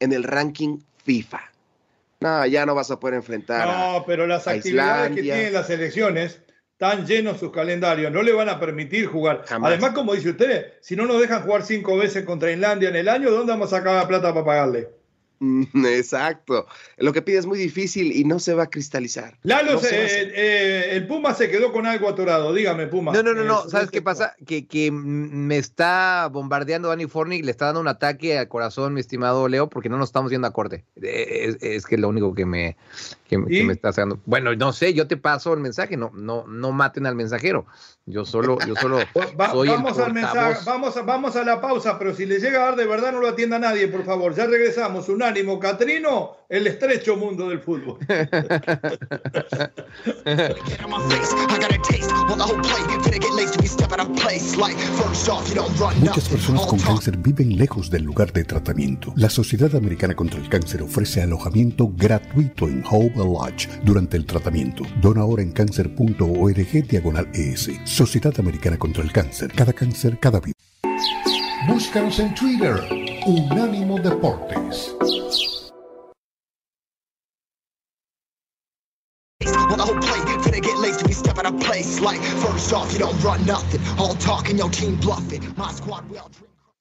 [0.00, 1.40] en el ranking FIFA.
[2.20, 3.66] No, ya no vas a poder enfrentar.
[3.66, 8.48] No, pero las actividades que tienen las elecciones están llenos sus calendarios, no le van
[8.48, 9.44] a permitir jugar.
[9.48, 13.08] Además, como dice usted, si no nos dejan jugar cinco veces contra Islandia en el
[13.08, 14.99] año, ¿dónde vamos a sacar la plata para pagarle?
[15.74, 16.66] Exacto.
[16.98, 19.38] Lo que pide es muy difícil y no se va a cristalizar.
[19.42, 22.52] Lalo, eh, el Puma se quedó con algo atorado.
[22.52, 23.12] Dígame, Puma.
[23.12, 23.68] No, no, no, no.
[23.68, 24.34] ¿Sabes qué pasa?
[24.46, 29.00] Que, que me está bombardeando Danny Fornick, le está dando un ataque al corazón, mi
[29.00, 30.84] estimado Leo, porque no nos estamos yendo a corte.
[31.00, 32.76] Es, es que es lo único que me,
[33.26, 34.20] que, me está haciendo.
[34.26, 37.66] Bueno, no sé, yo te paso el mensaje, no, no, no maten al mensajero.
[38.06, 38.98] Yo solo, yo solo
[39.36, 42.86] vamos al mensaje, vamos, vamos a la pausa, pero si le llega a dar de
[42.86, 44.34] verdad no lo atienda nadie, por favor.
[44.34, 45.08] Ya regresamos.
[45.30, 47.98] Unánimo, Catrino, el estrecho mundo del fútbol.
[56.00, 59.12] Muchas personas con cáncer viven lejos del lugar de tratamiento.
[59.14, 64.82] La Sociedad Americana contra el Cáncer ofrece alojamiento gratuito en Hope Lodge durante el tratamiento.
[65.00, 67.70] Dona ahora en cáncer.org diagonal ES.
[67.84, 69.52] Sociedad Americana contra el Cáncer.
[69.54, 70.56] Cada cáncer, cada vida.
[71.68, 72.74] Búscanos en Twitter.
[73.26, 74.96] Unánimo Deportes.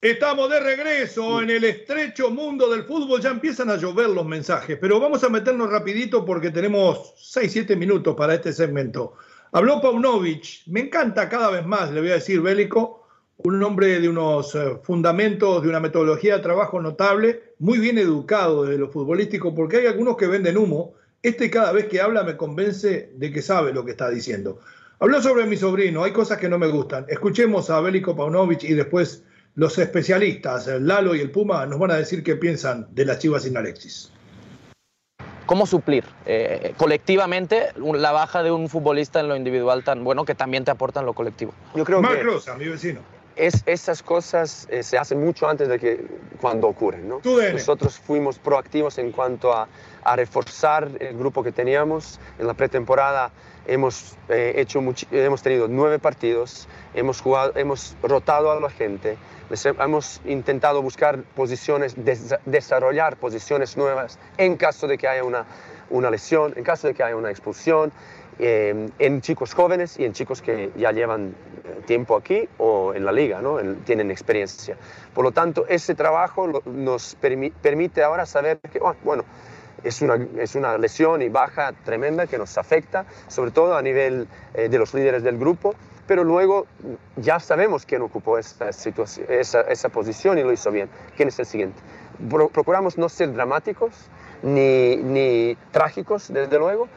[0.01, 3.21] Estamos de regreso en el estrecho mundo del fútbol.
[3.21, 8.15] Ya empiezan a llover los mensajes, pero vamos a meternos rapidito porque tenemos 6-7 minutos
[8.15, 9.13] para este segmento.
[9.51, 10.63] Habló Paunovic.
[10.65, 13.05] Me encanta cada vez más, le voy a decir, Bélico,
[13.37, 18.63] un hombre de unos eh, fundamentos, de una metodología de trabajo notable, muy bien educado
[18.63, 22.37] desde lo futbolístico, porque hay algunos que venden humo este cada vez que habla me
[22.37, 24.59] convence de que sabe lo que está diciendo.
[24.99, 27.05] Habló sobre mi sobrino, hay cosas que no me gustan.
[27.07, 29.23] Escuchemos a Bélico Paunovic y después
[29.55, 33.19] los especialistas, el Lalo y el Puma, nos van a decir qué piensan de las
[33.19, 34.11] Chivas sin Alexis.
[35.45, 40.35] ¿Cómo suplir eh, colectivamente la baja de un futbolista en lo individual tan bueno que
[40.35, 41.53] también te aporta en lo colectivo?
[41.75, 42.53] Yo creo Marc que...
[42.55, 46.05] mi vecino es, esas cosas eh, se hacen mucho antes de que
[46.41, 47.07] cuando ocurren.
[47.07, 47.21] ¿no?
[47.23, 49.67] Nosotros fuimos proactivos en cuanto a,
[50.03, 52.19] a, reforzar el grupo que teníamos.
[52.37, 53.31] En la pretemporada
[53.65, 59.17] hemos, eh, hecho hemos tenido nueve partidos, hemos, jugado, hemos rotado a la gente,
[59.79, 61.95] hemos intentado buscar posiciones,
[62.45, 65.45] desarrollar posiciones nuevas en caso de que haya una,
[65.89, 67.91] una lesión, en caso de que haya una expulsión.
[68.41, 73.03] Eh, en chicos jóvenes y en chicos que ya llevan eh, tiempo aquí o en
[73.03, 73.57] la liga, ¿no?
[73.83, 74.77] tienen experiencia.
[75.13, 79.25] Por lo tanto, ese trabajo nos permite ahora saber que, oh, bueno,
[79.83, 84.29] es una, es una lesión y baja tremenda que nos afecta, sobre todo a nivel
[84.53, 85.75] eh, de los líderes del grupo,
[86.07, 86.65] pero luego
[87.17, 90.89] ya sabemos quién ocupó esa, esa, esa posición y lo hizo bien.
[91.17, 91.79] ¿Quién es el siguiente?
[92.53, 93.91] Procuramos no ser dramáticos
[94.41, 96.87] ni, ni trágicos, desde luego,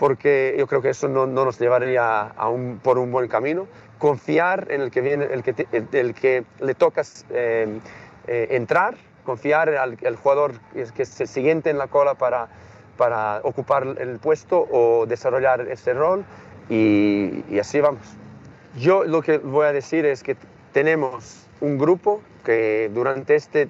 [0.00, 3.66] porque yo creo que eso no, no nos llevaría a un, por un buen camino.
[3.98, 7.78] Confiar en el que, viene, el que, el, que le tocas eh,
[8.26, 12.48] eh, entrar, confiar al, jugador que es el siguiente en la cola para,
[12.96, 16.24] para ocupar el puesto o desarrollar ese rol
[16.70, 18.16] y, así vamos.
[18.78, 20.34] Yo lo que voy a decir es que
[20.72, 23.68] tenemos un grupo que durante este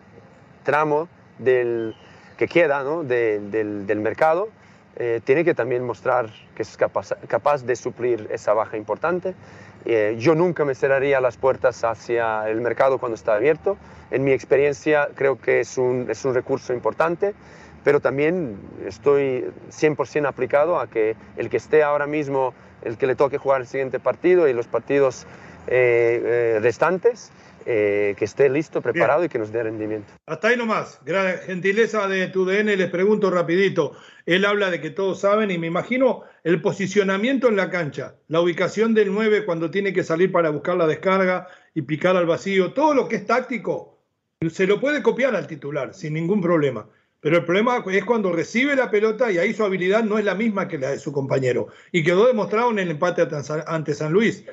[0.62, 1.08] tramo
[1.40, 1.96] del,
[2.36, 4.48] que queda del, del, mercado
[5.02, 9.34] eh, tiene que también mostrar que es capaz, capaz de suplir esa baja importante.
[9.86, 13.78] Eh, yo nunca me cerraría las puertas hacia el mercado cuando está abierto.
[14.10, 17.32] En mi experiencia creo que es un, es un recurso importante,
[17.82, 23.14] pero también estoy 100% aplicado a que el que esté ahora mismo, el que le
[23.14, 25.26] toque jugar el siguiente partido y los partidos
[25.66, 27.32] eh, eh, restantes,
[27.66, 30.12] eh, que esté listo, preparado y que nos dé rendimiento.
[30.26, 31.00] Hasta ahí nomás.
[31.04, 33.92] Gran gentileza de tu DN, les pregunto rapidito.
[34.26, 38.40] Él habla de que todos saben y me imagino el posicionamiento en la cancha, la
[38.40, 42.72] ubicación del 9 cuando tiene que salir para buscar la descarga y picar al vacío,
[42.72, 43.98] todo lo que es táctico,
[44.48, 46.88] se lo puede copiar al titular sin ningún problema.
[47.20, 50.34] Pero el problema es cuando recibe la pelota y ahí su habilidad no es la
[50.34, 51.68] misma que la de su compañero.
[51.92, 53.26] Y quedó demostrado en el empate
[53.66, 54.46] ante San Luis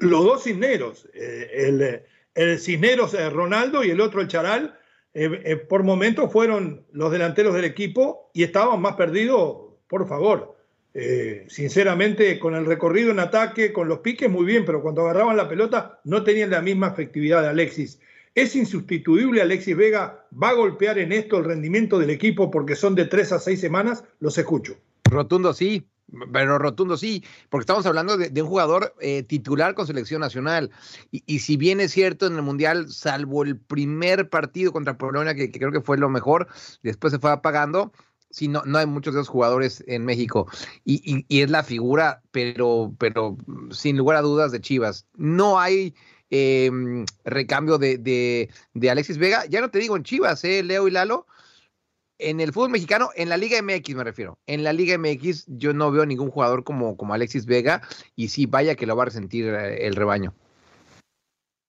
[0.00, 2.02] los dos cisneros, eh, el,
[2.34, 4.78] el, cisneros eh, Ronaldo y el otro el Charal,
[5.12, 10.56] eh, por momentos fueron los delanteros del equipo y estaban más perdidos, por favor.
[11.48, 15.48] sinceramente, con el recorrido en ataque, con los piques, muy bien, pero cuando agarraban la
[15.48, 18.00] pelota no tenían la misma efectividad de Alexis.
[18.34, 20.26] ¿Es insustituible Alexis Vega?
[20.30, 23.60] ¿Va a golpear en esto el rendimiento del equipo porque son de tres a seis
[23.60, 24.04] semanas?
[24.20, 24.76] Los escucho.
[25.10, 25.84] Rotundo sí,
[26.32, 30.70] pero rotundo sí, porque estamos hablando de, un jugador eh, titular con selección nacional.
[31.10, 35.50] Y, si bien es cierto en el Mundial, salvo el primer partido contra Polonia, que,
[35.50, 36.48] creo que fue lo mejor,
[36.82, 37.92] después se fue apagando,
[38.30, 40.48] sí, no, no hay muchos de esos jugadores en México.
[40.84, 43.36] Y, es la figura, pero, pero
[43.70, 45.06] sin lugar a dudas, de Chivas.
[45.16, 45.94] No hay
[46.30, 49.44] em, recambio de, de, de, Alexis Vega.
[49.46, 50.62] Ya no te digo en Chivas, ¿eh?
[50.62, 51.26] Leo y Lalo
[52.20, 54.38] en el fútbol mexicano, en la Liga MX me refiero.
[54.46, 57.82] En la Liga MX yo no veo ningún jugador como, como Alexis Vega
[58.16, 60.34] y sí, vaya que lo va a resentir eh, el rebaño.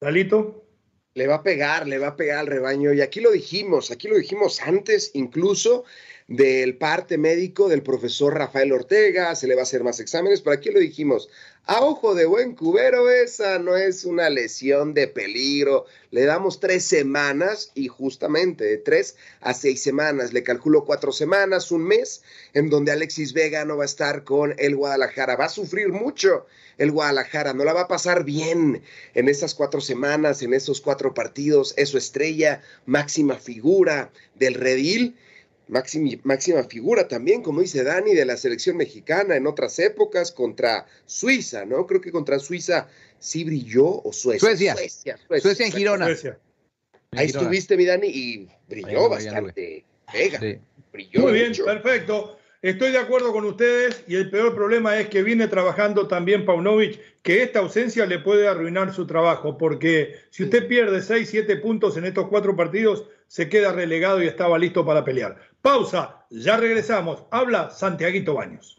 [0.01, 0.65] Salito.
[1.13, 2.93] Le va a pegar, le va a pegar al rebaño.
[2.93, 5.83] Y aquí lo dijimos, aquí lo dijimos antes incluso
[6.27, 10.55] del parte médico del profesor Rafael Ortega, se le va a hacer más exámenes, pero
[10.55, 11.29] aquí lo dijimos,
[11.65, 16.83] a ojo de buen cubero, esa no es una lesión de peligro, le damos tres
[16.83, 22.69] semanas y justamente de tres a seis semanas, le calculo cuatro semanas, un mes, en
[22.69, 26.91] donde Alexis Vega no va a estar con el Guadalajara, va a sufrir mucho el
[26.91, 28.81] Guadalajara, no la va a pasar bien
[29.13, 35.15] en esas cuatro semanas, en esos cuatro partidos, es su estrella, máxima figura del redil
[35.71, 41.65] máxima, figura también, como dice Dani, de la selección mexicana en otras épocas contra Suiza,
[41.65, 41.87] ¿no?
[41.87, 42.87] Creo que contra Suiza
[43.19, 44.39] sí brilló, o Suecia.
[44.39, 46.07] Suecia, Suecia, Suecia, en Girona.
[47.11, 49.85] Ahí estuviste, mi Dani, y brilló bastante.
[50.11, 50.39] Pega,
[50.91, 52.37] brilló Muy bien, perfecto.
[52.61, 56.99] Estoy de acuerdo con ustedes y el peor problema es que viene trabajando también Paunovic,
[57.23, 61.97] que esta ausencia le puede arruinar su trabajo, porque si usted pierde 6, 7 puntos
[61.97, 65.50] en estos cuatro partidos, se queda relegado y estaba listo para pelear.
[65.61, 67.23] Pausa, ya regresamos.
[67.29, 68.77] Habla Santiaguito Baños.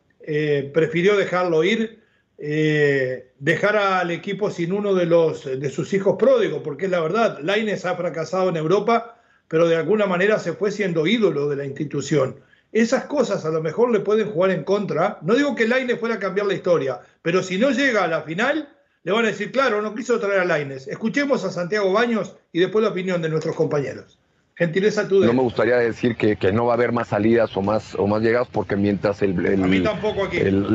[0.72, 2.00] prefirió dejarlo ir?
[2.38, 7.38] dejar al equipo sin uno de los de sus hijos pródigos, porque es la verdad,
[7.40, 9.21] Laines ha fracasado en Europa
[9.52, 12.36] pero de alguna manera se fue siendo ídolo de la institución.
[12.72, 15.18] Esas cosas a lo mejor le pueden jugar en contra.
[15.20, 18.22] No digo que Laines fuera a cambiar la historia, pero si no llega a la
[18.22, 20.88] final, le van a decir, claro, no quiso traer a Laines.
[20.88, 24.18] Escuchemos a Santiago Baños y después la opinión de nuestros compañeros.
[24.62, 25.24] Gentileza tú.
[25.24, 28.22] No me gustaría decir que, no va a haber más salidas o más o más
[28.22, 29.34] llegadas porque mientras el,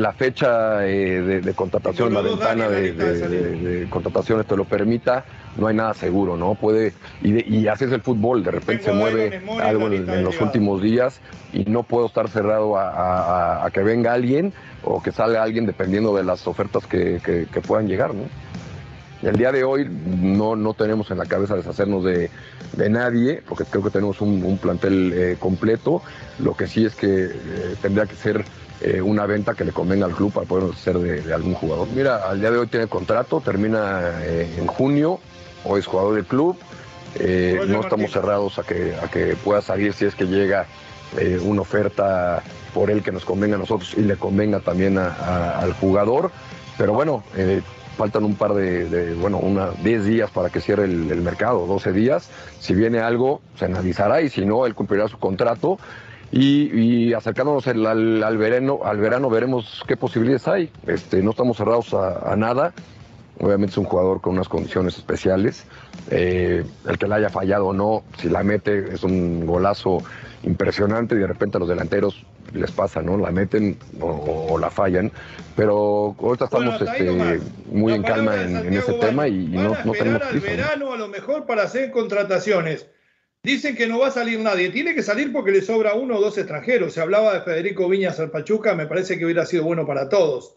[0.02, 5.24] la fecha eh, de, contratación, la ventana de, contrataciones te lo permita,
[5.56, 6.54] no hay nada seguro, ¿no?
[6.54, 10.82] Puede y, y así es el fútbol, de repente se mueve algo en, los últimos
[10.82, 11.20] días
[11.54, 14.52] y no puedo estar cerrado a, que venga alguien
[14.84, 18.24] o que salga alguien dependiendo de las ofertas que, que puedan llegar, ¿no?
[19.22, 22.30] El día de hoy no, no tenemos en la cabeza deshacernos de,
[22.88, 26.02] nadie, porque creo que tenemos un, plantel eh, completo.
[26.38, 27.30] Lo que sí es que eh,
[27.82, 28.44] tendría que ser
[28.80, 31.88] eh, una venta que le convenga al club para poder hacer de, algún jugador.
[31.94, 35.18] Mira, al día de hoy tiene contrato, termina en junio,
[35.64, 36.56] hoy es jugador del club.
[37.18, 40.66] no estamos cerrados a que, a que pueda salir si es que llega
[41.42, 46.30] una oferta por él que nos convenga a nosotros y le convenga también al jugador.
[46.76, 47.24] Pero bueno,
[47.98, 52.30] faltan un par de, bueno, una 10 días para que cierre el, mercado, 12 días.
[52.60, 55.78] Si viene algo, se analizará y si no, él cumplirá su contrato.
[56.30, 60.70] Y, acercándonos al, verano, al verano veremos qué posibilidades hay.
[60.86, 62.72] Este, no estamos cerrados a, nada.
[63.40, 65.64] Obviamente es un jugador con unas condiciones especiales.
[66.10, 69.98] Eh, el que la haya fallado o no, si la mete, es un golazo
[70.44, 73.16] impresionante y de repente los delanteros les pasa, ¿no?
[73.16, 75.12] La meten o, la fallan.
[75.56, 77.40] Pero ahorita estamos este,
[77.70, 80.46] muy en calma en, ese tema y, no, no tenemos prisa.
[80.46, 82.86] verano a lo mejor para hacer contrataciones.
[83.42, 84.70] Dicen que no va a salir nadie.
[84.70, 86.92] Tiene que salir porque le sobra uno o dos extranjeros.
[86.92, 90.56] Se hablaba de Federico Viñas al Pachuca, me parece que hubiera sido bueno para todos.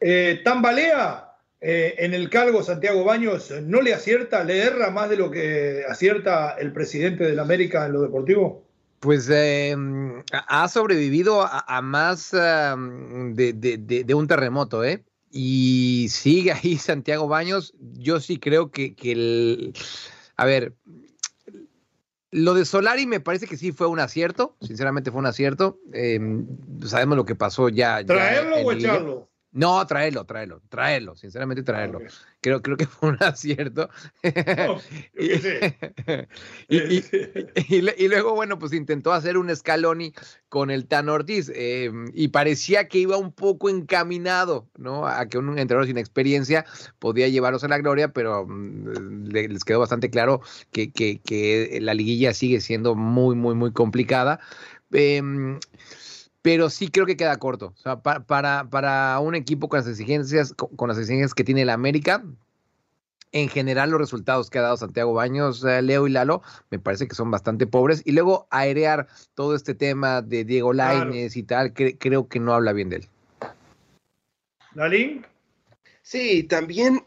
[0.00, 5.16] Eh, Tambalea, eh, en el cargo Santiago Baños, ¿no le acierta, le erra más de
[5.16, 8.64] lo que acierta el presidente de la América en lo deportivo?
[9.02, 15.02] Pues em, ha sobrevivido a, más de, un terremoto, ¿eh?
[15.32, 17.74] Y sigue ahí Santiago Baños.
[17.94, 19.72] Yo sí creo que, el.
[20.36, 20.76] A ver,
[22.30, 24.56] lo de Solari me parece que sí fue un acierto.
[24.60, 25.80] Sinceramente fue un acierto.
[25.92, 26.46] Em,
[26.86, 28.04] sabemos lo que pasó ya.
[28.04, 29.31] ¿Traerlo o echarlo?
[29.54, 32.00] No, tráelo, tráelo, tráelo, sinceramente tráelo.
[32.40, 33.90] Creo, creo que fue un acierto.
[36.68, 40.14] y, luego, bueno, pues intentó hacer un Scaloni
[40.48, 45.06] con el Tan Ortiz em, y parecía que iba un poco encaminado, ¿no?
[45.06, 46.64] A que un entrenador sin experiencia
[46.98, 50.40] podía llevarlos a la gloria, pero mm, les quedó bastante claro
[50.70, 54.40] que, que, que la liguilla sigue siendo muy, muy, muy complicada.
[54.92, 55.20] Eh,
[56.42, 57.72] pero sí creo que queda corto.
[57.76, 61.70] O sea, para, para, un equipo con las exigencias, con, las exigencias que tiene el
[61.70, 62.24] América,
[63.30, 67.06] en general los resultados que ha dado Santiago Baños, eh, Leo y Lalo, me parece
[67.06, 68.02] que son bastante pobres.
[68.04, 72.72] Y luego aerear todo este tema de Diego Lainez y tal, creo que no habla
[72.72, 73.08] bien de él.
[74.74, 75.24] ¿Lalín?
[76.02, 77.04] Sí, también,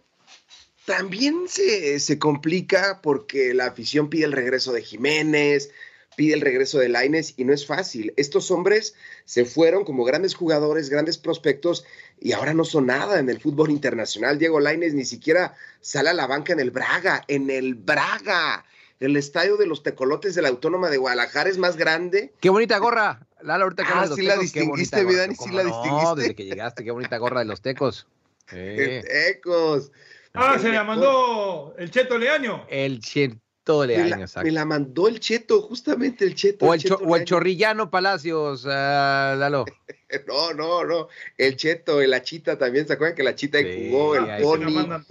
[0.86, 5.72] también se, se complica porque la afición pide el regreso de Jiménez,
[6.16, 8.14] pide el regreso de Laines y no es fácil.
[8.18, 8.96] Estos hombres
[9.26, 11.86] se fueron como grandes jugadores, grandes prospectos
[12.20, 14.40] y ahora no son nada en el fútbol internacional.
[14.40, 18.66] Diego Laines ni siquiera sale a la banca en el Braga, en el Braga.
[19.00, 22.34] El estadio de los tecolotes de la Autónoma de Guadalajara es más grande.
[22.40, 23.28] Qué bonita gorra.
[23.42, 26.04] Lala, ahorita ah, sí la distinguiste, mi Dani, sí la distinguiste.
[26.04, 28.08] No, desde que llegaste, qué bonita gorra de los tecos.
[28.48, 29.92] Tecos.
[30.34, 32.66] Ah, se la mandó el Cheto Leaño.
[32.70, 36.68] El Cheto todo me, la, me la mandó el Cheto, justamente el Cheto.
[36.68, 39.66] O el, Chorrillano Palacios, uh, Lalo.
[40.28, 41.08] no, no, no.
[41.36, 44.16] El Cheto, el Achita también, ¿se acuerdan que la Chita jugó?
[44.16, 45.04] El Pony.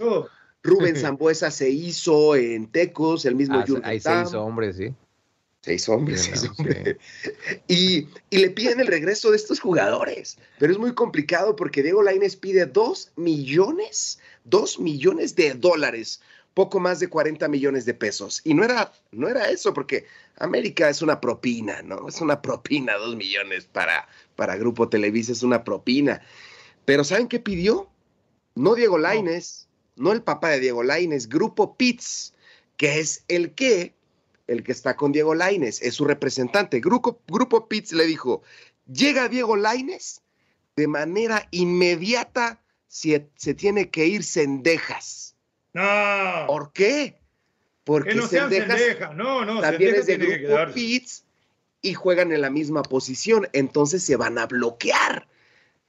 [0.63, 4.93] Rubén Zambuesa se hizo en Tecos, el mismo ah, Ahí se hizo hombre, sí.
[5.59, 6.95] Seis hombres, seis hombres.
[7.67, 10.37] Y, y, le piden el regreso de estos jugadores.
[10.59, 16.21] Pero es muy complicado porque Diego Lainez pide dos millones, dos millones de dólares
[16.55, 18.41] poco más de 40 millones de pesos.
[18.43, 22.07] Y no era, no era eso, porque América es una propina, ¿no?
[22.07, 26.21] Es una propina, dos millones para, para Grupo Televisa, es una propina.
[26.85, 27.89] Pero ¿saben qué pidió?
[28.55, 30.13] No Diego Laines, no.
[30.13, 32.33] el papá de Diego Laines, Grupo Pitts,
[32.77, 33.93] que es el que
[34.47, 36.79] el que está con Diego Laines, es su representante.
[36.79, 38.43] Grupo, Grupo Pitts le dijo,
[38.85, 40.21] llega Diego Laines,
[40.75, 45.34] de manera inmediata se, se tiene que ir Cendejas.
[45.75, 46.47] No.
[46.47, 47.19] ¿Por qué?
[47.83, 48.27] Porque que no
[49.13, 51.25] No, no, también es de Grupo Pitts
[51.81, 55.27] y juegan en la misma posición, entonces se van a bloquear.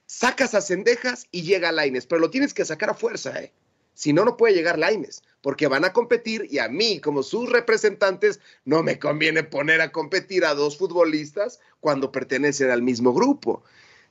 [0.07, 3.53] Sacas a Cendejas y llega Laines, pero lo tienes que sacar a fuerza, ¿eh?
[3.95, 7.49] Si no, no puede llegar Laines, porque van a competir y a mí, como sus
[7.49, 13.63] representantes, no me conviene poner a competir a dos futbolistas cuando pertenecen al mismo grupo.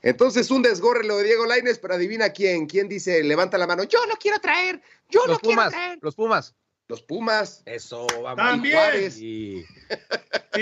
[0.06, 2.68] Entonces, un desgorre lo de Diego Laines, pero adivina quién.
[2.68, 3.86] ¿Quién dice, levanta la mano?
[3.86, 4.80] Yo lo quiero traer,
[5.10, 5.98] yo lo quiero traer.
[6.00, 6.56] Los Pumas.
[6.88, 7.64] Los Pumas.
[7.66, 8.36] Eso, vamos.
[8.36, 9.12] También.
[9.18, 9.66] Y...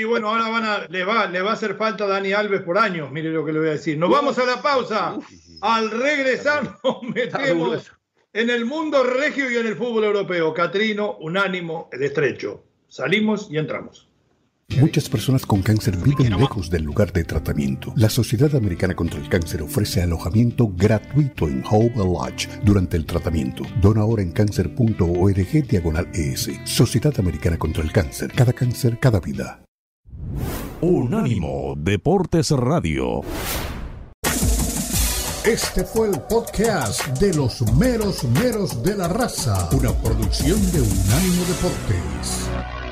[0.06, 2.78] bueno, ahora van a, le, va, le va a hacer falta a Dani Alves por
[2.78, 3.98] años, mire lo que le voy a decir.
[3.98, 5.20] Nos vamos a la pausa.
[5.60, 7.92] Al regresar nos metemos
[8.32, 12.64] en el mundo regio y en el fútbol europeo, Catrino, Unánimo, el estrecho.
[12.88, 14.08] Salimos y entramos.
[14.70, 17.94] Muchas personas con cáncer viven lejos del lugar de tratamiento.
[17.96, 23.64] La Sociedad Americana contra el Cáncer ofrece alojamiento gratuito en Hope Lodge durante el tratamiento.
[23.82, 26.50] Dona ahora en cáncer.org diagonal ES.
[26.64, 28.32] Sociedad Americana contra el Cáncer.
[28.34, 29.64] Cada cáncer, cada vida.
[30.82, 33.22] Unánimo Deportes Radio.
[35.46, 41.44] Este fue el podcast de los meros meros de la raza, una producción de Unánimo
[41.46, 42.83] Deportes.